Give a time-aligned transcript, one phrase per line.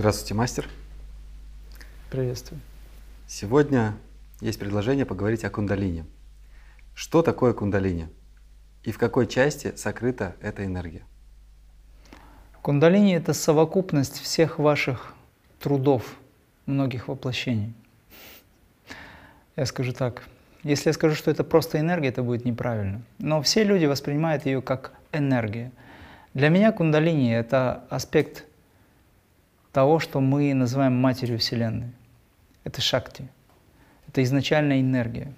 [0.00, 0.66] Здравствуйте, мастер.
[2.10, 2.58] Приветствую.
[3.26, 3.92] Сегодня
[4.40, 6.06] есть предложение поговорить о кундалине.
[6.94, 8.08] Что такое кундалини?
[8.82, 11.02] И в какой части сокрыта эта энергия?
[12.62, 15.12] Кундалини– это совокупность всех ваших
[15.58, 16.16] трудов,
[16.64, 17.74] многих воплощений.
[19.54, 20.22] Я скажу так.
[20.62, 23.02] Если я скажу, что это просто энергия, это будет неправильно.
[23.18, 25.72] Но все люди воспринимают ее как энергия.
[26.32, 28.46] Для меня кундалини– это аспект
[29.72, 31.90] того, что мы называем матерью Вселенной.
[32.64, 33.28] Это шакти.
[34.08, 35.32] Это изначальная энергия.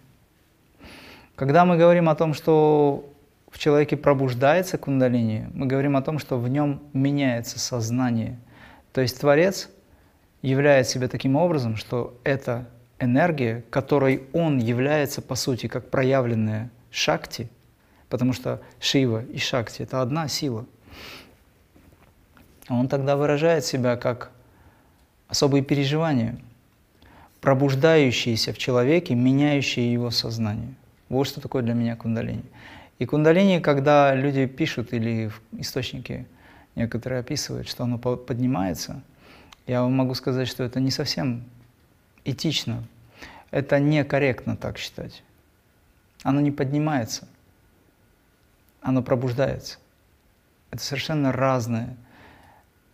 [1.35, 3.09] Когда мы говорим о том, что
[3.51, 8.39] в человеке пробуждается кундалини, мы говорим о том, что в нем меняется сознание.
[8.93, 9.69] То есть Творец
[10.41, 12.67] являет себя таким образом, что это
[12.99, 17.51] энергия, которой он является, по сути, как проявленная шакти,
[18.09, 20.67] потому что Шива и шакти– это одна сила.
[22.79, 24.31] Он тогда выражает себя как
[25.29, 26.39] особые переживания,
[27.41, 30.75] пробуждающиеся в человеке, меняющие его сознание.
[31.09, 32.45] Вот что такое для меня кундалини.
[32.99, 36.27] И кундалини, когда люди пишут или источники
[36.75, 39.03] некоторые описывают, что оно поднимается,
[39.67, 41.45] я вам могу сказать, что это не совсем
[42.25, 42.85] этично.
[43.51, 45.23] Это некорректно так считать.
[46.23, 47.29] Оно не поднимается,
[48.81, 49.79] оно пробуждается.
[50.71, 51.97] Это совершенно разное.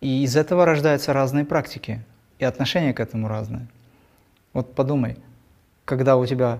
[0.01, 2.01] И из этого рождаются разные практики,
[2.37, 3.67] и отношения к этому разные.
[4.53, 5.17] Вот подумай,
[5.85, 6.59] когда у тебя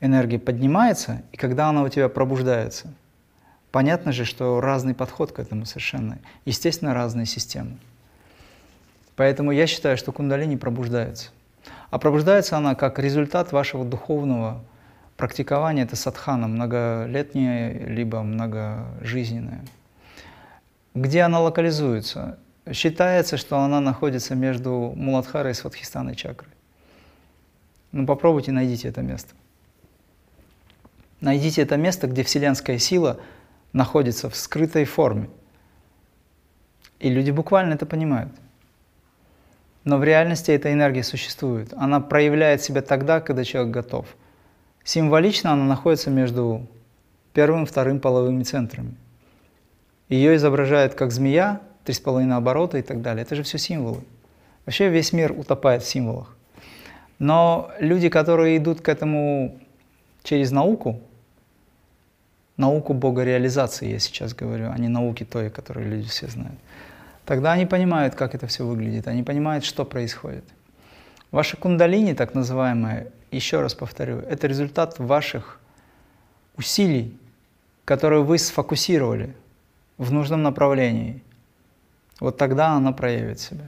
[0.00, 2.92] энергия поднимается и когда она у тебя пробуждается.
[3.70, 6.18] Понятно же, что разный подход к этому совершенно.
[6.44, 7.78] Естественно, разные системы.
[9.14, 11.30] Поэтому я считаю, что кундалини пробуждается.
[11.90, 14.62] А пробуждается она как результат вашего духовного
[15.16, 19.60] практикования, это садхана, многолетнее, либо многожизненное.
[20.94, 22.38] Где она локализуется?
[22.72, 26.50] Считается, что она находится между Муладхарой и Сватхистаной чакрой.
[27.92, 29.34] Ну попробуйте, найдите это место.
[31.20, 33.20] Найдите это место, где вселенская сила
[33.72, 35.28] находится в скрытой форме.
[37.00, 38.32] И люди буквально это понимают.
[39.84, 41.72] Но в реальности эта энергия существует.
[41.76, 44.06] Она проявляет себя тогда, когда человек готов.
[44.84, 46.66] Символично она находится между
[47.32, 48.94] первым и вторым половыми центрами.
[50.08, 53.22] Ее изображают как змея, три с половиной оборота и так далее.
[53.22, 54.02] Это же все символы.
[54.66, 56.36] Вообще весь мир утопает в символах.
[57.18, 59.58] Но люди, которые идут к этому
[60.22, 61.00] через науку,
[62.56, 66.58] науку богореализации я сейчас говорю, а не науки той, которую люди все знают,
[67.24, 70.44] тогда они понимают, как это все выглядит, они понимают, что происходит.
[71.30, 75.60] Ваша кундалини, так называемая, еще раз повторю, это результат ваших
[76.56, 77.16] усилий,
[77.84, 79.34] которые вы сфокусировали
[79.96, 81.22] в нужном направлении.
[82.20, 83.64] Вот тогда она проявит себя.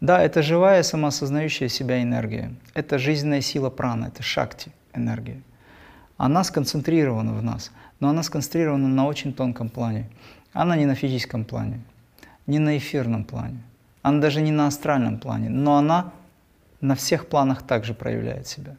[0.00, 2.54] Да, это живая, самоосознающая себя энергия.
[2.74, 5.42] Это жизненная сила праны, это шакти энергия
[6.18, 10.10] она сконцентрирована в нас, но она сконцентрирована на очень тонком плане.
[10.52, 11.80] Она не на физическом плане,
[12.46, 13.62] не на эфирном плане,
[14.02, 16.12] она даже не на астральном плане, но она
[16.80, 18.76] на всех планах также проявляет себя.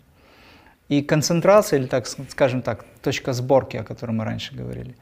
[0.90, 4.96] И концентрация, или так скажем так, точка сборки, о которой мы раньше говорили,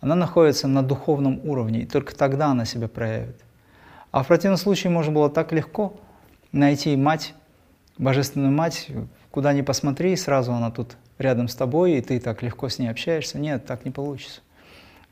[0.00, 3.40] она находится на духовном уровне, и только тогда она себя проявит.
[4.10, 5.98] А в противном случае можно было так легко
[6.52, 7.34] найти мать,
[7.98, 8.88] божественную мать,
[9.30, 12.88] куда ни посмотри, сразу она тут рядом с тобой, и ты так легко с ней
[12.88, 13.38] общаешься.
[13.38, 14.40] Нет, так не получится.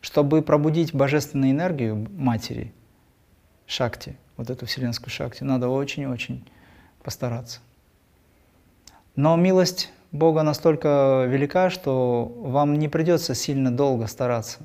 [0.00, 2.73] Чтобы пробудить божественную энергию матери,
[3.67, 6.49] шакти, вот эту вселенскую шакти, надо очень-очень
[7.03, 7.61] постараться.
[9.17, 14.59] Но милость Бога настолько велика, что вам не придется сильно долго стараться.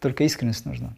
[0.00, 0.94] Только искренность нужна.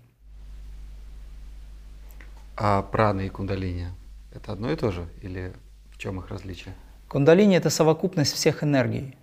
[2.56, 3.88] А прана и кундалини–
[4.34, 5.08] это одно и то же?
[5.22, 5.52] Или
[5.90, 6.74] в чем их различие?
[7.08, 9.16] Кундалини– это совокупность всех энергий.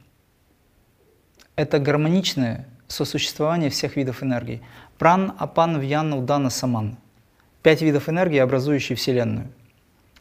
[1.55, 4.61] Это гармоничное сосуществование всех видов энергии.
[4.97, 6.97] Пран, апан, вьяна, удана, саман.
[7.63, 9.49] Пять видов энергии, образующие Вселенную.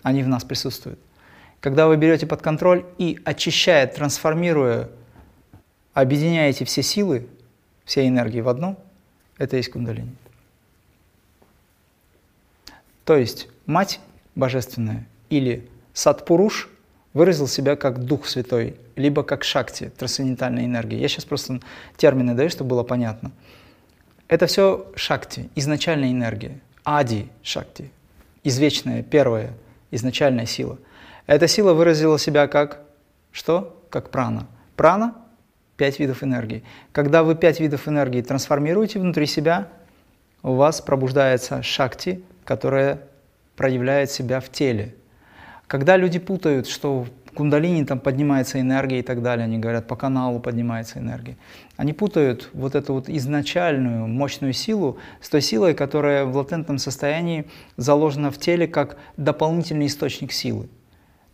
[0.02, 1.00] Они в нас присутствуют.
[1.60, 4.88] Когда вы берете под контроль и очищая, трансформируя,
[5.92, 7.28] объединяете все силы,
[7.84, 8.76] все энергии в одну,
[9.36, 10.14] это есть кундалини.
[13.04, 14.00] То есть мать
[14.34, 16.68] божественная или садпуруш–
[17.12, 20.98] выразил себя как Дух Святой, либо как шакти, трансцендентальная энергия.
[20.98, 21.60] Я сейчас просто
[21.96, 23.32] термины даю, чтобы было понятно.
[24.28, 27.90] Это все шакти, изначальная энергия, ади шакти,
[28.44, 29.52] извечная, первая,
[29.90, 30.78] изначальная сила.
[31.30, 32.80] Эта сила выразила себя как
[33.30, 33.84] что?
[33.88, 34.48] Как прана.
[34.74, 35.14] Прана–
[35.76, 36.64] пять видов энергии.
[36.90, 39.68] Когда вы пять видов энергии трансформируете внутри себя,
[40.42, 43.02] у вас пробуждается шакти, которая
[43.54, 44.96] проявляет себя в теле.
[45.68, 50.40] Когда люди путают, что кундалини там поднимается энергия и так далее, они говорят, по каналу
[50.40, 51.36] поднимается энергия.
[51.76, 57.46] Они путают вот эту вот изначальную мощную силу с той силой, которая в латентном состоянии
[57.76, 60.68] заложена в теле как дополнительный источник силы.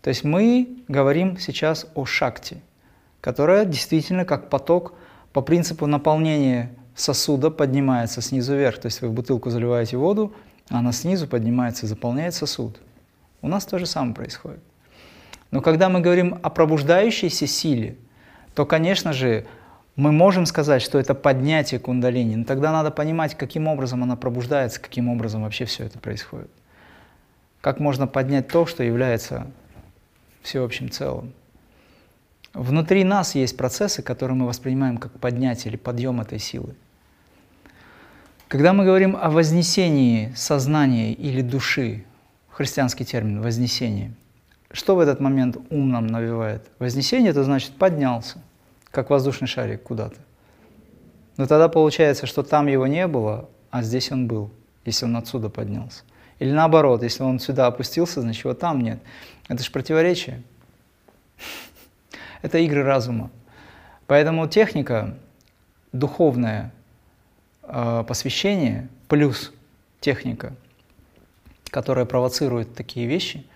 [0.06, 2.58] То есть мы говорим сейчас о шакте,
[3.20, 4.94] которая действительно как поток
[5.32, 8.78] по принципу наполнения сосуда поднимается снизу вверх.
[8.78, 10.32] То есть вы в бутылку заливаете воду,
[10.68, 12.78] она снизу поднимается и заполняет сосуд.
[13.42, 14.60] У нас то же самое происходит.
[15.50, 17.96] Но когда мы говорим о пробуждающейся силе,
[18.54, 19.44] то, конечно же,
[19.96, 24.80] мы можем сказать, что это поднятие кундалини, но тогда надо понимать, каким образом она пробуждается,
[24.80, 26.52] каким образом вообще все это происходит.
[27.60, 29.48] Как можно поднять то, что является
[30.46, 31.32] всеобщим целым.
[32.54, 36.74] Внутри нас есть процессы, которые мы воспринимаем как поднятие или подъем этой силы.
[38.48, 42.04] Когда мы говорим о вознесении сознания или души,
[42.48, 44.14] христианский термин «вознесение»,
[44.70, 46.66] что в этот момент ум нам навевает?
[46.78, 48.38] Вознесение– это значит поднялся,
[48.90, 50.16] как воздушный шарик куда-то.
[51.36, 54.50] Но тогда получается, что там его не было, а здесь он был,
[54.84, 56.02] если он отсюда поднялся.
[56.38, 59.00] Или наоборот, если он сюда опустился, значит его там нет.
[59.48, 60.42] Это же противоречие.
[62.42, 63.30] Это игры разума.
[64.06, 65.16] Поэтому техника
[65.92, 66.72] духовная
[67.62, 69.52] э, посвящение плюс
[70.00, 70.54] техника,
[71.70, 73.46] которая провоцирует такие вещи,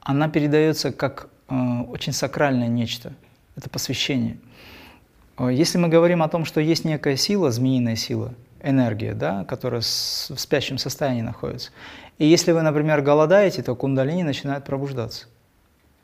[0.00, 1.54] она передается как э,
[1.88, 3.12] очень сакральное нечто.
[3.56, 4.36] Это посвящение.
[5.38, 8.34] Э, если мы говорим о том, что есть некая сила, змеиная сила,
[8.66, 11.70] энергия, да, которая в спящем состоянии находится.
[12.18, 15.26] И если вы, например, голодаете, то кундалини начинает пробуждаться.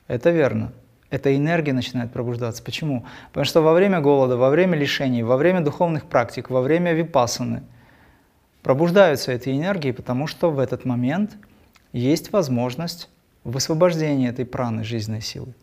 [0.07, 0.71] Это верно.
[1.09, 2.63] Эта энергия начинает пробуждаться.
[2.63, 3.05] Почему?
[3.29, 7.63] Потому что во время голода, во время лишений, во время духовных практик, во время випасаны
[8.63, 11.37] пробуждаются эти энергии, потому что в этот момент
[11.91, 13.09] есть возможность
[13.43, 15.53] высвобождения этой праны, жизненной силы.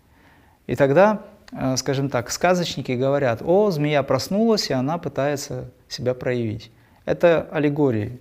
[0.66, 6.70] И тогда, э, скажем так, сказочники говорят, о, змея проснулась, и она пытается себя проявить.
[7.04, 8.18] Это аллегории.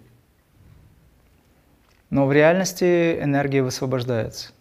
[2.10, 4.52] Но в реальности энергия высвобождается.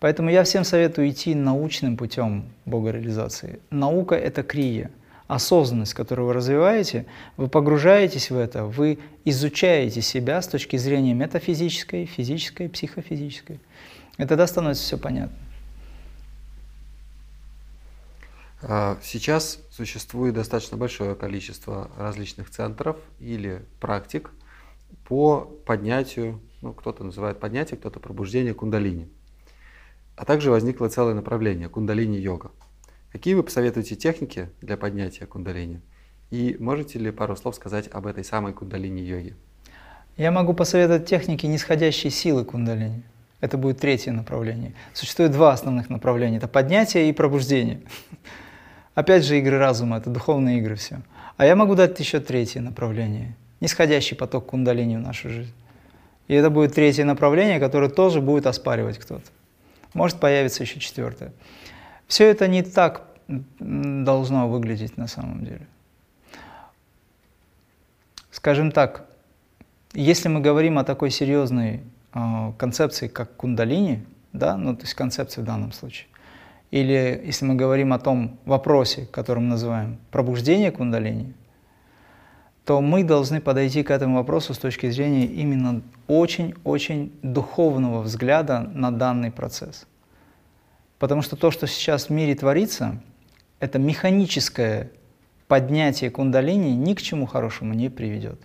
[0.00, 3.60] Поэтому я всем советую идти научным путем богореализации.
[3.70, 4.90] Наука– это крия.
[5.26, 7.04] Осознанность, которую вы развиваете,
[7.36, 13.60] вы погружаетесь в это, вы изучаете себя с точки зрения метафизической, физической, психофизической.
[14.16, 15.36] И тогда становится все понятно.
[18.16, 18.47] А,
[19.02, 24.30] сейчас существует достаточно большое количество различных центров или практик
[25.04, 29.08] по поднятию, ну, кто-то называет поднятие, кто-то пробуждение кундалини.
[30.16, 32.50] А также возникло целое направление– кундалини-йога.
[33.12, 35.80] Какие вы посоветуете техники для поднятия кундалини?
[36.30, 39.36] И можете ли пару слов сказать об этой самой кундалини-йоге?
[40.16, 43.04] Я могу посоветовать техники нисходящей силы кундалини.
[43.40, 44.74] Это будет третье направление.
[44.92, 46.38] Существует два основных направления.
[46.38, 47.82] Это поднятие и пробуждение.
[48.98, 51.02] Опять же, игры разума, это духовные игры все.
[51.36, 53.36] А я могу дать еще третье направление.
[53.60, 55.52] Нисходящий поток кундалини в нашу жизнь.
[56.26, 59.22] И это будет третье направление, которое тоже будет оспаривать кто-то.
[59.94, 61.32] Может появиться еще четвертое.
[62.08, 63.04] Все это не так
[63.60, 65.68] должно выглядеть на самом деле.
[68.32, 69.06] Скажем так,
[69.92, 71.82] если мы говорим о такой серьезной
[72.14, 76.08] э, концепции, как кундалини, да, ну то есть концепции в данном случае,
[76.70, 81.34] или если мы говорим о том вопросе, который мы называем пробуждение кундалини,
[82.64, 88.90] то мы должны подойти к этому вопросу с точки зрения именно очень-очень духовного взгляда на
[88.90, 89.86] данный процесс.
[90.98, 93.00] Потому что то, что сейчас в мире творится,
[93.60, 94.90] это механическое
[95.46, 98.38] поднятие кундалини ни к чему хорошему не приведет.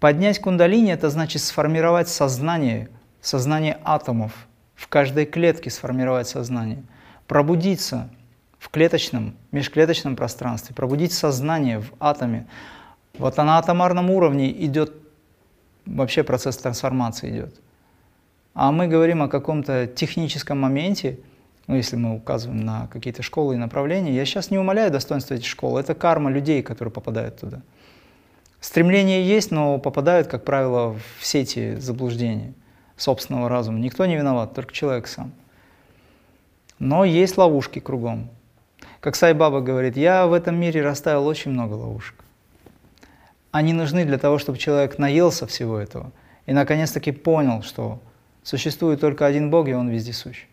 [0.00, 2.88] Поднять кундалини– это значит сформировать сознание,
[3.20, 4.32] сознание атомов,
[4.74, 6.82] в каждой клетке сформировать сознание,
[7.26, 8.10] пробудиться
[8.58, 12.46] в клеточном, межклеточном пространстве, пробудить сознание в атоме,
[13.18, 14.92] вот на атомарном уровне идет
[15.86, 17.60] вообще процесс трансформации идет.
[18.54, 21.18] А мы говорим о каком-то техническом моменте,
[21.66, 25.46] ну, если мы указываем на какие-то школы и направления, я сейчас не умоляю достоинства этих
[25.46, 27.62] школ, это карма людей, которые попадают туда.
[28.60, 32.54] Стремление есть, но попадают, как правило, в сети заблуждений
[32.96, 33.78] собственного разума.
[33.78, 35.32] Никто не виноват, только человек сам.
[36.78, 38.30] Но есть ловушки кругом.
[39.00, 42.16] Как Сай Баба говорит, я в этом мире расставил очень много ловушек
[43.56, 46.12] они нужны для того, чтобы человек наелся всего этого
[46.44, 48.00] и наконец-таки понял, что
[48.42, 50.46] существует только один Бог, и Он везде сущ.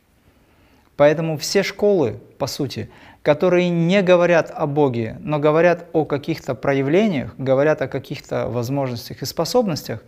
[0.96, 2.90] Поэтому все школы, по сути,
[3.22, 9.26] которые не говорят о Боге, но говорят о каких-то проявлениях, говорят о каких-то возможностях и
[9.26, 10.02] способностях,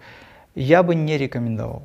[0.54, 1.84] я бы не рекомендовал.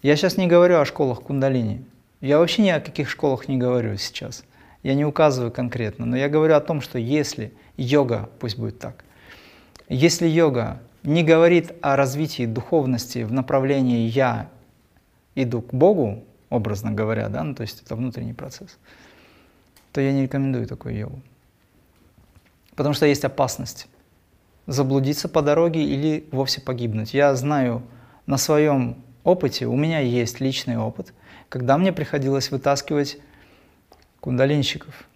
[0.00, 1.84] Я сейчас не говорю о школах кундалини.
[2.20, 4.44] Я вообще ни о каких школах не говорю сейчас.
[4.82, 9.04] Я не указываю конкретно, но я говорю о том, что если йога, пусть будет так,
[9.88, 14.50] если йога не говорит о развитии духовности в направлении «я
[15.34, 18.78] иду к Богу», образно говоря, да, ну, то есть это внутренний процесс,
[19.92, 21.22] то я не рекомендую такую йогу.
[22.74, 23.88] Потому что есть опасность
[24.66, 27.14] заблудиться по дороге или вовсе погибнуть.
[27.14, 27.82] Я знаю
[28.26, 31.12] на своем опыте, у меня есть личный опыт,
[31.48, 33.18] когда мне приходилось вытаскивать
[34.20, 35.08] кундалинщиков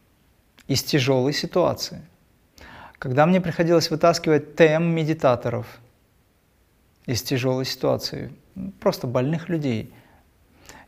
[0.67, 2.03] из тяжелой ситуации,
[2.99, 5.67] когда мне приходилось вытаскивать ТМ-медитаторов
[7.07, 8.33] из тяжелой ситуации,
[8.81, 9.93] просто больных людей.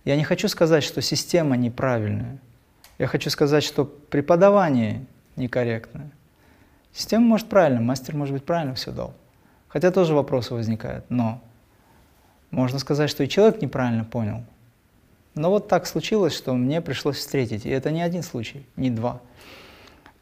[0.05, 2.39] Я не хочу сказать, что система неправильная.
[2.99, 5.05] Я хочу сказать, что преподавание
[5.37, 6.11] некорректное–
[6.95, 9.15] Система может правильно, мастер может быть правильно все дал.
[9.67, 11.43] Хотя тоже вопросы возникают, но
[12.53, 14.45] можно сказать, что и человек неправильно понял.
[15.35, 17.67] Но вот так случилось, что мне пришлось встретить.
[17.67, 19.21] И это не один случай, не два.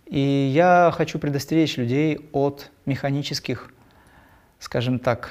[0.06, 3.72] И я хочу предостеречь людей от механических,
[4.58, 5.30] скажем так,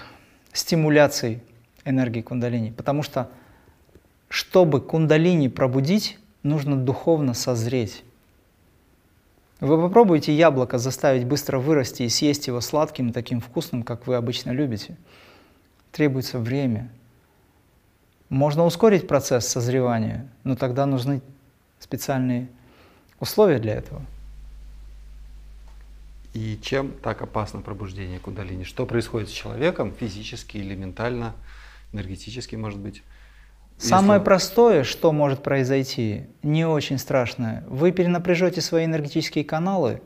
[0.53, 1.41] стимуляций
[1.85, 2.71] энергии кундалини.
[2.71, 3.29] Потому что,
[4.29, 8.03] чтобы кундалини пробудить, нужно духовно созреть.
[9.59, 14.51] Вы попробуйте яблоко заставить быстро вырасти и съесть его сладким таким вкусным, как вы обычно
[14.51, 14.97] любите.
[15.91, 16.89] Требуется время.
[18.31, 21.21] Можно ускорить процесс созревания, но тогда нужны
[21.79, 22.47] специальные
[23.19, 24.01] условия для этого.
[26.33, 28.63] И чем так опасно пробуждение кундалини?
[28.63, 31.33] Что происходит с человеком физически или ментально,
[31.91, 33.03] энергетически, может быть?
[33.77, 34.25] Самое Если...
[34.25, 37.65] простое, что может произойти, не очень страшное.
[37.67, 40.01] Вы перенапряжете свои энергетические каналы,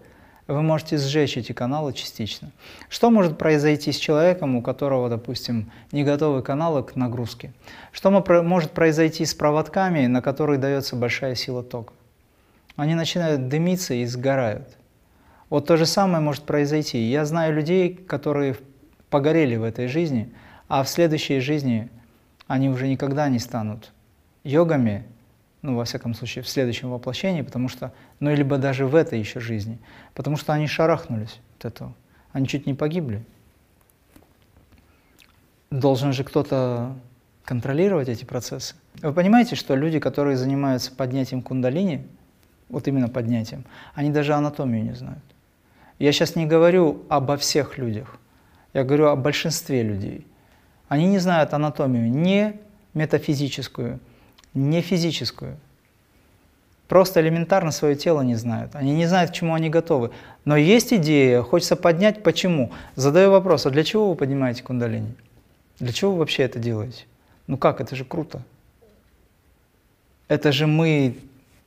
[0.48, 2.52] вы можете сжечь эти каналы частично.
[2.90, 7.52] Что может произойти с человеком, у которого, допустим, не готовы каналы к нагрузке?
[7.92, 11.94] Что может произойти с проводками, на которые дается большая сила тока?
[12.76, 14.78] Они начинают дымиться и сгорают.
[15.50, 17.00] Вот то же самое может произойти.
[17.00, 18.58] Я знаю людей, которые
[19.10, 20.34] погорели в этой жизни,
[20.68, 21.90] а в следующей жизни
[22.48, 23.92] они уже никогда не станут
[24.44, 25.06] йогами,
[25.66, 29.40] ну, во всяком случае, в следующем воплощении, потому что, ну, либо даже в этой еще
[29.40, 29.80] жизни,
[30.14, 31.94] потому что они шарахнулись от этого,
[32.32, 33.24] они чуть не погибли.
[35.72, 36.96] Должен же кто-то
[37.44, 38.76] контролировать эти процессы.
[39.02, 42.08] Вы понимаете, что люди, которые занимаются поднятием кундалини,
[42.70, 45.24] вот именно поднятием, они даже анатомию не знают.
[46.00, 48.18] Я сейчас не говорю обо всех людях,
[48.74, 50.28] я говорю о большинстве людей–
[50.88, 52.60] они не знают анатомию не
[52.94, 54.00] метафизическую,
[54.56, 55.58] не физическую.
[56.88, 58.76] Просто элементарно свое тело не знают.
[58.76, 60.12] Они не знают, к чему они готовы.
[60.46, 62.24] Но есть идея, хочется поднять.
[62.24, 62.72] Почему?
[62.96, 65.14] Задаю вопрос, а для чего вы поднимаете кундалини?
[65.80, 67.06] Для чего вы вообще это делаете?
[67.48, 68.42] Ну как, это же круто.
[70.28, 71.18] Это же мы,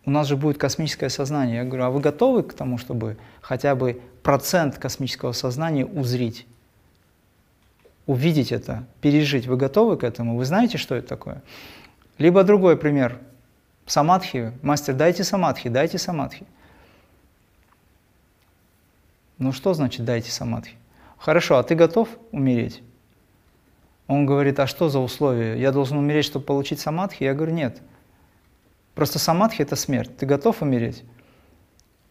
[0.04, 1.58] у нас же будет космическое сознание.
[1.58, 6.46] Я говорю, а вы готовы к тому, чтобы хотя бы процент космического сознания узрить?
[8.08, 9.46] увидеть это, пережить.
[9.46, 10.36] Вы готовы к этому?
[10.36, 11.42] Вы знаете, что это такое?
[12.18, 13.18] Либо другой пример.
[13.86, 14.52] Самадхи.
[14.62, 16.46] Мастер, дайте самадхи, дайте самадхи.
[19.38, 20.74] Ну что значит дайте самадхи?
[21.16, 22.82] Хорошо, а ты готов умереть?
[24.08, 25.56] Он говорит, а что за условия?
[25.60, 27.22] Я должен умереть, чтобы получить самадхи?
[27.22, 27.80] Я говорю, нет.
[28.94, 30.16] Просто самадхи– это смерть.
[30.16, 31.04] Ты готов умереть?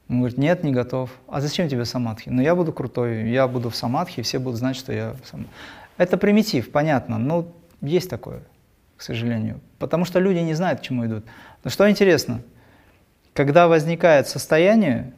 [0.07, 1.09] Он говорит, нет, не готов.
[1.27, 2.29] А зачем тебе самадхи?
[2.29, 5.51] Ну я буду крутой, я буду в самадхи, все будут знать, что я самадхи.
[5.97, 8.43] Это примитив, понятно, но есть такое,
[8.97, 9.61] к сожалению.
[9.79, 11.25] Потому что люди не знают, к чему идут.
[11.63, 12.41] Но что интересно,
[13.33, 15.13] когда возникает состояние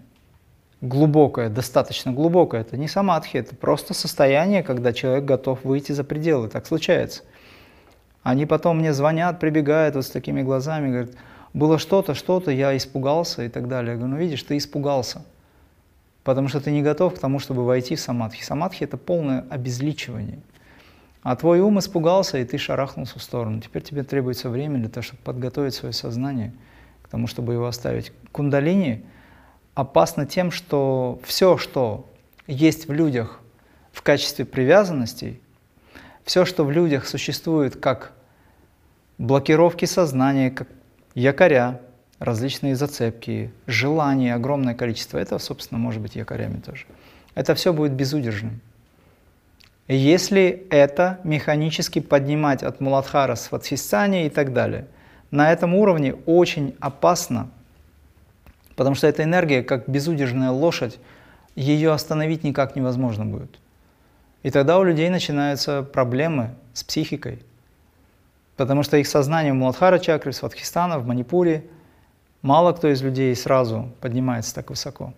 [0.81, 6.49] глубокое, достаточно глубокое, это не самадхи, это просто состояние, когда человек готов выйти за пределы,
[6.49, 7.23] так случается.
[8.21, 11.11] Они потом мне звонят, прибегают вот с такими глазами, говорят,
[11.53, 13.93] было что-то, что-то, я испугался и так далее.
[13.93, 15.23] Я говорю, ну видишь, ты испугался,
[16.23, 18.43] потому что ты не готов к тому, чтобы войти в самадхи.
[18.43, 20.39] Самадхи– это полное обезличивание.
[21.21, 23.59] А твой ум испугался, и ты шарахнулся в сторону.
[23.59, 26.53] Теперь тебе требуется время для того, чтобы подготовить свое сознание
[27.01, 28.13] к тому, чтобы его оставить.
[28.31, 29.05] Кундалини
[29.75, 32.09] опасно тем, что все, что
[32.47, 33.39] есть в людях
[33.91, 35.41] в качестве привязанностей,
[36.23, 38.13] все, что в людях существует как
[39.17, 40.67] блокировки сознания, как
[41.15, 41.81] якоря,
[42.19, 46.85] различные зацепки, желания, огромное количество, это, собственно, может быть якорями тоже.
[47.35, 48.61] Это все будет безудержным.
[49.91, 54.87] Если это механически поднимать от Муладхара, Сватхистани и так далее,
[55.31, 57.49] на этом уровне очень опасно,
[58.75, 60.99] потому что эта энергия, как безудержная лошадь,
[61.55, 63.59] ее остановить никак невозможно будет.
[64.43, 67.41] И тогда у людей начинаются проблемы с психикой.
[68.57, 71.65] Потому что их сознание в Муладхара чакре, в Сватхистана, в Манипуре,
[72.43, 75.15] мало кто из людей сразу поднимается так высоко.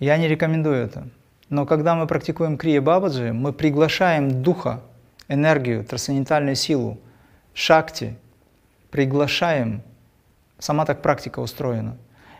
[0.00, 1.08] Я не рекомендую это.
[1.50, 4.82] Но когда мы практикуем Крия Бабаджи, мы приглашаем духа,
[5.28, 6.98] энергию, трансцендентальную силу,
[7.54, 8.16] шакти,
[8.90, 9.82] приглашаем.
[10.60, 11.96] Сама так практика устроена.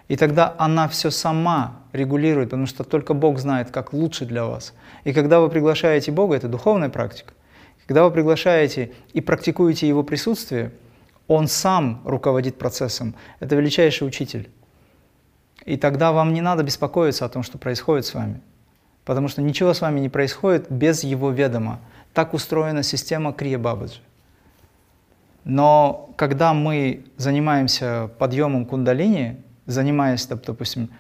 [0.07, 4.75] И тогда она все сама регулирует, потому что только Бог знает, как лучше для вас.
[5.03, 7.33] И когда вы приглашаете Бога, это духовная практика,
[7.87, 10.71] когда вы приглашаете и практикуете Его присутствие,
[11.27, 13.17] Он сам руководит процессом.
[13.41, 14.51] Это величайший учитель.
[15.65, 18.41] И тогда вам не надо беспокоиться о том, что происходит с вами.
[19.11, 21.81] Потому что ничего с вами не происходит без Его ведома.
[22.15, 23.99] Так устроена система Крия Бабаджи.
[25.43, 30.91] Но когда мы занимаемся подъемом кундалини, занимаясь, допустим,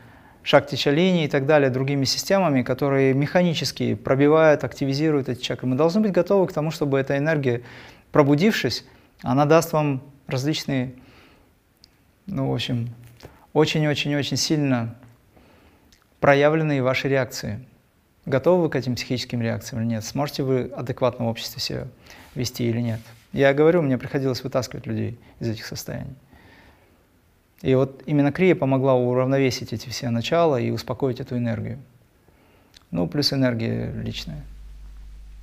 [0.42, 5.68] шакти чалини и так далее, другими системами, которые механически пробивают, активизируют эти чакры.
[5.68, 7.62] Мы должны быть готовы к тому, чтобы эта энергия,
[8.10, 8.84] пробудившись,
[9.22, 10.94] она даст вам различные,
[12.26, 12.88] ну, в общем,
[13.52, 14.96] очень-очень-очень сильно
[16.18, 17.64] проявленные ваши реакции.
[18.26, 20.04] Готовы вы к этим психическим реакциям или нет?
[20.04, 21.88] Сможете вы адекватно в обществе себя
[22.34, 23.00] вести или нет?
[23.32, 26.14] Я говорю, мне приходилось вытаскивать людей из этих состояний.
[27.62, 31.78] И вот именно крия помогла уравновесить эти все начала и успокоить эту энергию.
[32.90, 34.44] Ну, плюс энергия личная.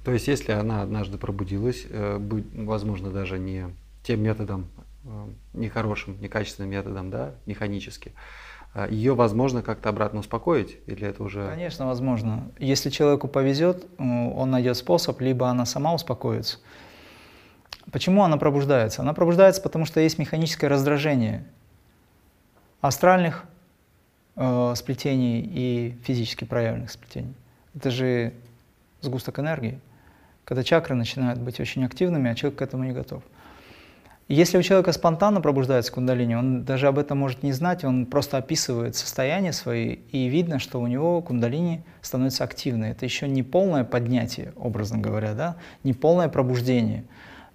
[0.03, 2.17] То есть, если она однажды пробудилась, э,
[2.55, 3.67] возможно, даже не
[4.03, 4.67] тем методом,
[5.03, 8.13] э, нехорошим, некачественным методом, да, механически,
[8.89, 10.77] ее возможно как-то обратно успокоить?
[10.85, 11.47] Или это уже...
[11.47, 12.51] Конечно, возможно.
[12.59, 16.59] Если человеку повезет, э, он найдет способ, либо она сама успокоится.
[17.91, 19.01] Почему она пробуждается?
[19.01, 21.45] Она пробуждается, потому что есть механическое раздражение
[22.81, 23.45] астральных
[24.35, 27.33] э, сплетений и физически проявленных сплетений.
[27.75, 28.33] Это же
[29.01, 29.79] сгусток энергии,
[30.43, 33.23] когда чакры начинают быть очень активными, а человек к этому не готов.
[34.27, 38.37] Если у человека спонтанно пробуждается кундалини, он даже об этом может не знать, он просто
[38.37, 42.89] описывает состояние свое, и видно, что у него кундалини становится активной.
[42.89, 45.55] Это еще не полное поднятие, образно говоря, да?
[45.83, 47.05] не полное пробуждение,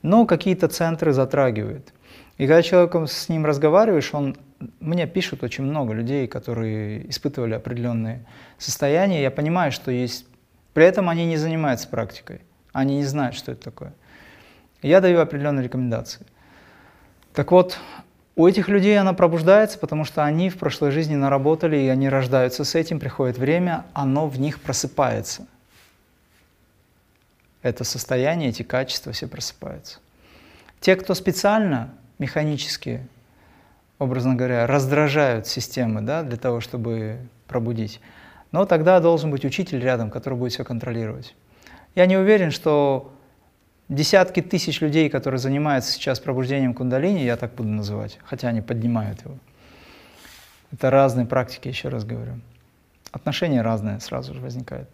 [0.00, 1.92] но какие-то центры затрагивает.
[2.38, 4.36] И когда человеком с ним разговариваешь, он
[4.80, 8.24] мне пишут очень много людей, которые испытывали определенные
[8.58, 9.22] состояния.
[9.22, 10.26] Я понимаю, что есть...
[10.72, 12.40] При этом они не занимаются практикой.
[12.72, 13.92] Они не знают, что это такое.
[14.80, 16.26] Я даю определенные рекомендации.
[17.34, 17.78] Так вот,
[18.36, 22.64] у этих людей она пробуждается, потому что они в прошлой жизни наработали, и они рождаются
[22.64, 25.46] с этим, приходит время, оно в них просыпается.
[27.62, 29.98] Это состояние, эти качества все просыпаются.
[30.80, 33.06] Те, кто специально, механически
[34.02, 38.00] образно говоря, раздражают системы да, для того, чтобы пробудить.
[38.50, 41.34] Но тогда должен быть учитель рядом, который будет все контролировать.
[41.94, 43.12] Я не уверен, что
[43.92, 49.22] десятки тысяч людей, которые занимаются сейчас пробуждением кундалини, я так буду называть, хотя они поднимают
[49.22, 49.36] его.
[50.72, 52.40] Это разные практики, еще раз говорю.
[53.10, 54.88] Отношения разные сразу же возникают.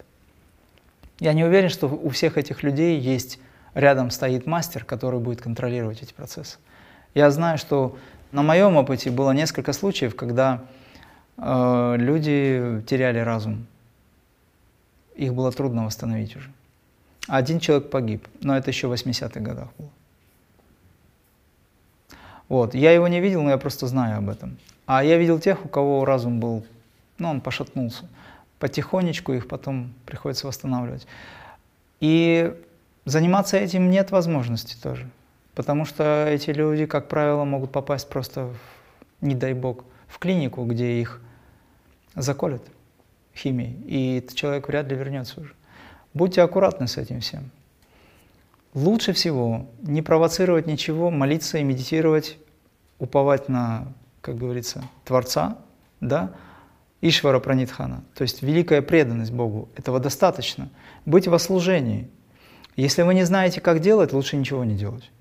[1.20, 3.38] Я не уверен, что у всех этих людей есть
[3.74, 6.58] рядом стоит мастер, который будет контролировать эти процессы.
[7.14, 7.96] Я знаю, что
[8.32, 10.62] на моем опыте было несколько случаев, когда
[11.36, 13.66] э, люди теряли разум.
[15.14, 16.50] Их было трудно восстановить уже.
[17.28, 19.90] Один человек погиб, но это еще в 80-х годах было.
[22.48, 22.74] Вот.
[22.74, 24.58] Я его не видел, но я просто знаю об этом.
[24.86, 26.64] А я видел тех, у кого разум был,
[27.18, 28.08] ну, он пошатнулся.
[28.58, 31.06] Потихонечку их потом приходится восстанавливать.
[32.00, 32.54] И
[33.04, 35.08] заниматься этим нет возможности тоже.
[35.54, 38.50] Потому что эти люди, как правило, могут попасть просто,
[39.20, 41.20] не дай бог, в клинику, где их
[42.14, 42.62] заколят
[43.34, 45.52] химией, и этот человек вряд ли вернется уже.
[46.18, 47.52] Будьте аккуратны с этим всем.
[48.74, 52.38] Лучше всего не провоцировать ничего, молиться и медитировать,
[52.98, 53.86] уповать на,
[54.20, 55.58] как говорится, Творца,
[56.00, 56.32] да,
[57.02, 59.68] Ишвара Пранитхана, то есть великая преданность Богу.
[59.76, 60.70] Этого достаточно.
[61.06, 62.08] Быть во служении.
[62.74, 65.12] Если вы не знаете, как делать, лучше ничего не делать.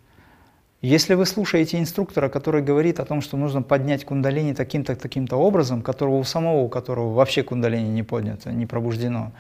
[0.82, 5.84] Если вы слушаете инструктора, который говорит о том, что нужно поднять кундалини таким-то, таким-то образом,
[5.84, 9.32] которого у самого, у которого вообще кундалини не поднято, не пробуждено,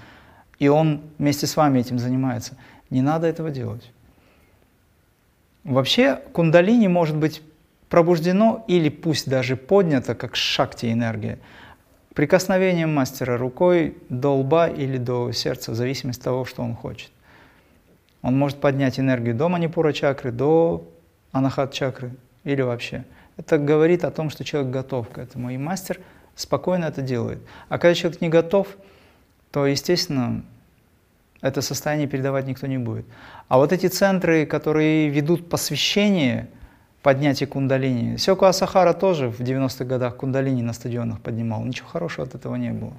[0.60, 2.58] и он вместе с вами этим занимается,
[2.90, 3.92] не надо этого делать.
[5.64, 7.42] Вообще кундалини может быть
[7.90, 11.40] пробуждено или пусть даже поднято, как шакти энергия,
[12.14, 17.12] прикосновением мастера рукой до лба или до сердца, в зависимости от того, что он хочет.
[18.22, 20.88] Он может поднять энергию до манипура чакры, до
[21.32, 22.12] анахат чакры
[22.44, 23.06] или вообще.
[23.38, 26.00] Это говорит о том, что человек готов к этому, и мастер
[26.36, 27.40] спокойно это делает.
[27.70, 28.68] А когда человек не готов,
[29.52, 30.44] то, естественно,
[31.42, 33.06] это состояние передавать никто не будет.
[33.48, 36.50] А вот эти центры, которые ведут посвящение,
[37.04, 38.18] поднятие кундалини.
[38.18, 41.64] Сёку Асахара тоже в 90-х годах кундалини на стадионах поднимал.
[41.64, 42.94] Ничего хорошего от этого не было.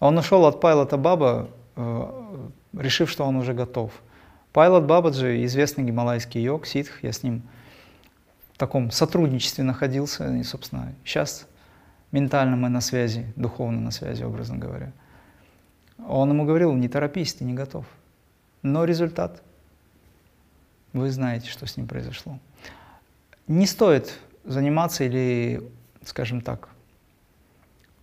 [0.00, 2.40] Он ушел от Пайлота Баба, э,
[2.76, 3.92] решив, что он уже готов.
[4.52, 7.42] Пайлот Бабаджи, известный гималайский йог, ситх, я с ним
[8.52, 11.46] в таком сотрудничестве находился, и, собственно, сейчас
[12.12, 14.92] ментально мы на связи, духовно на связи, образно говоря.
[15.98, 17.86] Он ему говорил, не торопись, ты не готов.
[18.62, 19.42] Но результат,
[20.92, 22.38] вы знаете, что с ним произошло.
[23.46, 25.62] Не стоит заниматься или,
[26.04, 26.68] скажем так,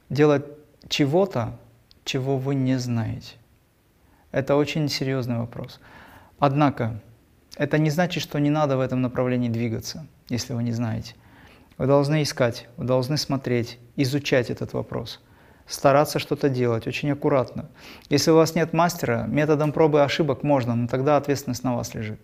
[0.10, 0.45] делать
[0.88, 1.58] чего-то,
[2.04, 3.36] чего вы не знаете.
[4.32, 5.80] Это очень серьезный вопрос.
[6.39, 6.99] Однако,
[7.58, 11.15] это не значит, что не надо в этом направлении двигаться, если вы не знаете.
[11.77, 15.19] Вы должны искать, вы должны смотреть, изучать этот вопрос,
[15.72, 17.70] стараться что-то делать очень аккуратно.
[18.10, 21.94] Если у вас нет мастера, методом пробы и ошибок можно, но тогда ответственность на вас
[21.94, 22.20] лежит.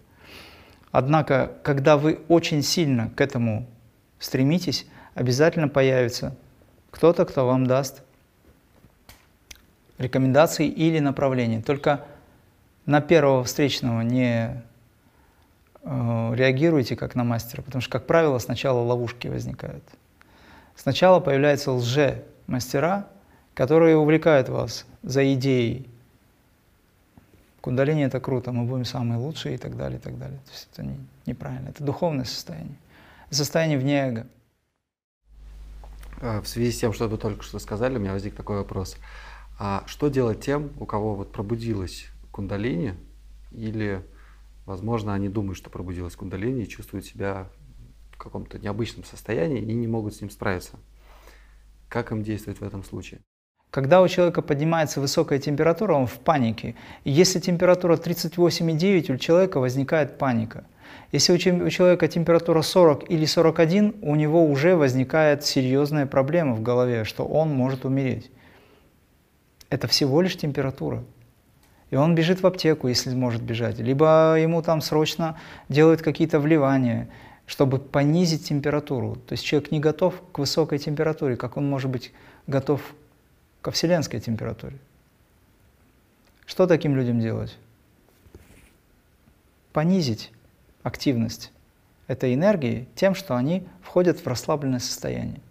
[0.91, 3.67] Однако, когда вы очень сильно к этому
[4.19, 6.35] стремитесь, обязательно появится
[6.91, 8.03] кто-то, кто вам даст
[9.97, 11.61] рекомендации или направления.
[11.61, 12.05] Только
[12.85, 14.61] на первого встречного не
[15.83, 19.83] э, реагируйте как на мастера, потому что, как правило, сначала ловушки возникают.
[20.75, 23.07] Сначала появляются лже-мастера,
[23.57, 25.89] которые увлекают вас за идеей.
[27.59, 30.37] Кундалини это круто, мы будем самые лучшие и так далее, и так далее.
[30.45, 32.75] То есть это не, неправильно, это духовное состояние,
[33.31, 34.27] состояние вне эго.
[36.21, 38.95] Э, в связи с тем, что вы только что сказали, у меня возник такой вопрос.
[39.57, 42.93] А что делать тем, у кого вот пробудилась кундалини,
[43.51, 44.05] или,
[44.67, 47.49] возможно, они думают, что пробудилась кундалини и чувствуют себя
[48.11, 50.77] в каком-то необычном состоянии и не могут с ним справиться?
[51.89, 53.21] Как им действовать в этом случае?
[53.77, 56.73] Когда у человека поднимается высокая температура, он в панике.
[57.03, 60.63] И если температура 38,9, у человека возникает паника.
[61.11, 61.37] Если у
[61.69, 67.53] человека температура 40 или 41, у него уже возникает серьезная проблема в голове, что он
[67.53, 68.31] может умереть.
[69.69, 71.03] Это всего лишь температура.
[71.91, 73.77] И он бежит в аптеку, если может бежать.
[73.77, 75.37] Либо ему там срочно
[75.69, 77.09] делают какие-то вливания,
[77.45, 79.17] чтобы понизить температуру.
[79.17, 82.11] То есть человек не готов к высокой температуре, как он может быть
[82.47, 82.81] готов
[83.61, 84.77] ко вселенской температуре.
[86.45, 87.57] Что таким людям делать?
[89.73, 90.31] Понизить
[90.83, 91.51] активность
[92.07, 95.41] этой энергии тем, что они входят в расслабленное состояние.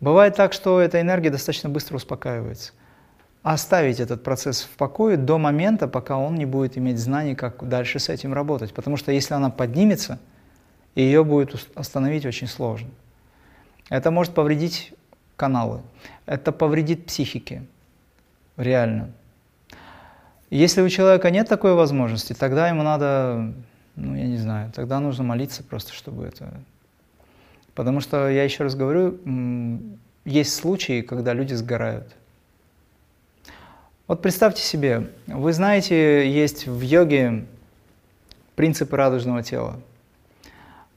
[0.00, 2.72] Бывает так, что эта энергия достаточно быстро успокаивается
[3.42, 7.98] оставить этот процесс в покое до момента, пока он не будет иметь знаний, как дальше
[7.98, 8.74] с этим работать.
[8.74, 10.18] Потому что если она поднимется,
[10.94, 12.90] ее будет остановить очень сложно.
[13.88, 14.92] Это может повредить
[15.38, 15.80] каналы,
[16.26, 17.62] это повредит психике,
[18.58, 19.10] реально.
[20.50, 23.54] Если у человека нет такой возможности, тогда ему надо,
[23.96, 26.52] ну я не знаю, тогда нужно молиться просто, чтобы это...
[27.74, 29.20] Потому что, я еще раз говорю,
[30.24, 32.12] есть случаи, когда люди сгорают.
[34.08, 37.46] Вот представьте себе, вы знаете, есть в йоге
[38.56, 39.78] принципы радужного тела.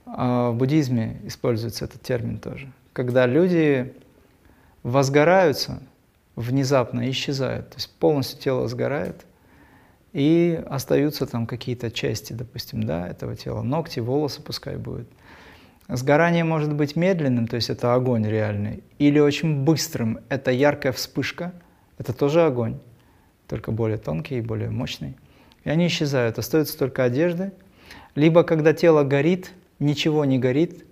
[0.07, 2.71] А в буддизме используется этот термин тоже.
[2.93, 3.93] Когда люди
[4.83, 5.81] возгораются,
[6.35, 9.25] внезапно исчезают, то есть полностью тело сгорает,
[10.13, 15.07] и остаются там какие-то части, допустим, да, этого тела, ногти, волосы пускай будет.
[15.87, 21.53] Сгорание может быть медленным, то есть это огонь реальный, или очень быстрым, это яркая вспышка,
[21.97, 22.79] это тоже огонь
[23.51, 25.17] только более тонкий и более мощный.
[25.65, 27.51] И они исчезают, остаются только одежды.
[28.15, 30.85] Либо когда тело горит, ничего не горит,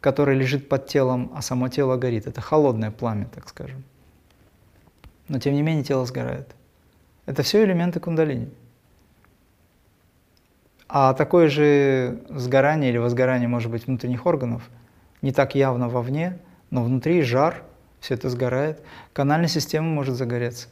[0.00, 2.26] которое лежит под телом, а само тело горит.
[2.26, 3.84] Это холодное пламя, так скажем.
[5.28, 6.54] Но тем не менее тело сгорает.
[7.26, 8.48] Это все элементы кундалини.
[10.88, 14.62] А такое же сгорание или возгорание может быть внутренних органов,
[15.20, 16.38] не так явно вовне,
[16.70, 17.62] но внутри жар,
[18.00, 18.80] все это сгорает.
[19.12, 20.68] Канальная система может загореться.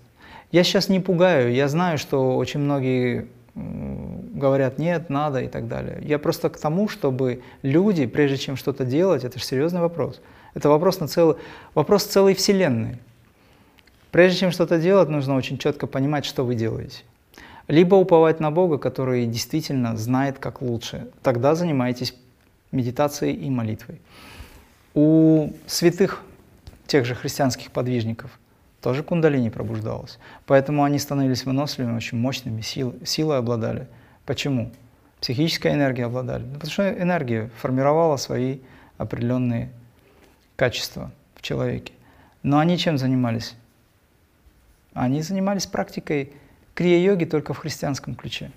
[0.53, 3.29] Я сейчас не пугаю, я знаю, что очень многие
[4.37, 5.99] говорят нет, надо и так далее.
[6.03, 10.21] Я просто к тому, чтобы люди, прежде чем что-то делать, это же серьезный вопрос.
[10.55, 11.37] Это вопрос, на целый,
[11.75, 12.99] вопрос целой вселенной.
[14.11, 17.03] Прежде чем что-то делать, нужно очень четко понимать, что вы делаете.
[17.69, 21.09] Либо уповать на Бога, который действительно знает, как лучше.
[21.23, 22.15] Тогда занимайтесь
[22.73, 24.01] медитацией и молитвой.
[24.95, 26.23] У святых,
[26.87, 28.39] тех же христианских подвижников–
[28.87, 30.17] тоже кундалини пробуждалась.
[30.47, 33.89] Поэтому они становились выносливыми, очень мощными, сил, силой обладали.
[34.27, 34.73] Почему?
[35.21, 36.43] Психической энергией обладали.
[36.43, 38.59] Ну, потому что энергия формировала свои
[38.99, 39.71] определенные
[40.57, 41.93] качества в человеке.
[42.43, 43.55] Но они чем занимались?
[44.93, 46.33] Они занимались практикой
[46.75, 48.51] крия-йоги только в христианском ключе.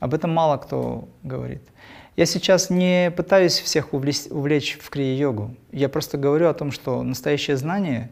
[0.00, 1.62] Об этом мало кто говорит.
[2.16, 5.54] Я сейчас не пытаюсь всех увлечь в крия-йогу.
[5.72, 8.10] Я просто говорю о том, что настоящее знание,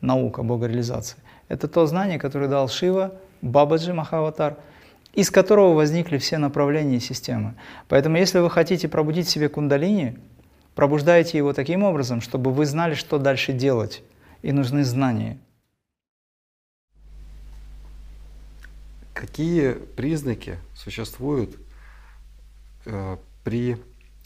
[0.00, 4.56] наука богореализации, это то знание, которое дал Шива, Бабаджи Махаватар,
[5.16, 7.54] из которого возникли все направления системы.
[7.88, 10.18] Поэтому если вы хотите пробудить в себе кундалини,
[10.74, 14.04] пробуждайте его таким образом, чтобы вы знали, что дальше делать,
[14.42, 15.38] и нужны знания.
[19.14, 21.56] Какие признаки существуют
[22.84, 23.78] э, при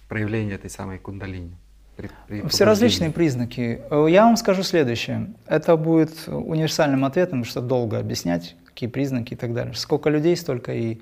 [0.08, 1.56] проявлении этой самой кундалини?
[1.96, 3.80] При, при Все различные признаки.
[3.88, 5.34] Э, я вам скажу следующее.
[5.46, 9.74] Это будет универсальным ответом, что долго объяснять, какие признаки и так далее.
[9.74, 11.00] Сколько людей, столько и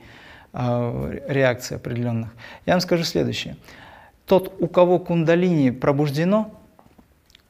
[0.53, 2.35] э, реакций определенных.
[2.67, 3.57] Я вам скажу следующее.
[4.27, 6.53] Тот, у кого кундалини пробуждено,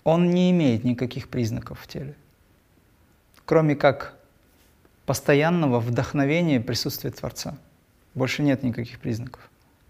[0.04, 2.14] он не имеет никаких признаков в теле,
[3.46, 4.16] кроме как
[5.06, 7.56] постоянного вдохновения присутствия Творца.
[8.14, 9.40] Больше нет никаких признаков.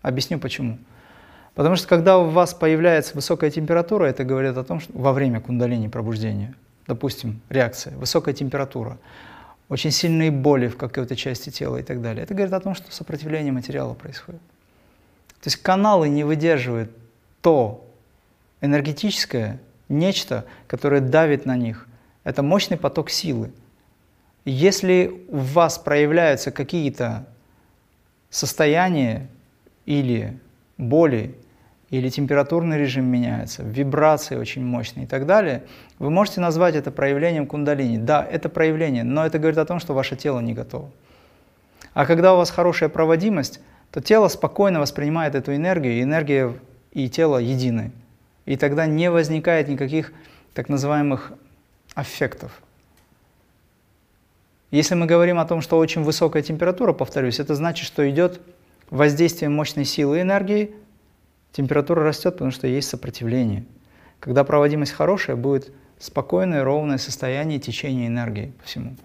[0.03, 0.79] Объясню почему.
[1.55, 5.41] Потому что когда у вас появляется высокая температура, это говорит о том, что во время
[5.41, 6.55] кундалини пробуждения,
[6.87, 8.99] допустим, реакция, высокая температура,
[9.69, 12.91] очень сильные боли в какой-то части тела и так далее, это говорит о том, что
[12.91, 14.41] сопротивление материала происходит.
[15.41, 16.91] То есть каналы не выдерживают
[17.43, 17.87] то
[18.61, 21.87] энергетическое нечто, которое давит на них.
[22.25, 23.53] Это мощный поток силы.
[24.45, 27.27] Если у вас проявляются какие-то
[28.31, 29.29] состояния
[29.87, 30.39] или
[30.77, 31.35] боли,
[31.91, 35.65] или температурный режим меняется, вибрации очень мощные и так далее,
[35.99, 37.99] вы можете назвать это проявлением кундалини.
[37.99, 40.91] Да, это проявление, но это говорит о том, что ваше тело не готово.
[41.95, 46.55] А когда у вас хорошая проводимость, то тело спокойно воспринимает эту энергию, и энергия
[46.93, 47.93] и тело едины.
[48.45, 50.13] И тогда не возникает никаких
[50.53, 51.33] так называемых
[51.95, 52.63] аффектов.
[54.71, 58.41] Если мы говорим о том, что очень высокая температура, повторюсь, это значит, что идет
[58.91, 60.75] воздействие мощной силы энергии,
[61.59, 63.65] температура растет, потому что есть сопротивление.
[64.21, 68.97] Когда проводимость хорошая, будет спокойное, ровное состояние течения энергии по всему.